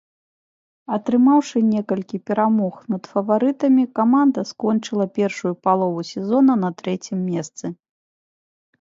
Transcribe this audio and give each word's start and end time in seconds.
Атрымаўшы 0.95 1.57
некалькі 1.73 2.17
перамог 2.31 2.73
над 2.95 3.03
фаварытамі, 3.13 3.83
каманда 4.01 4.41
скончыла 4.55 5.05
першую 5.21 5.53
палову 5.69 6.01
сезона 6.15 6.53
на 6.67 6.77
трэцім 6.85 7.17
месцы. 7.31 7.65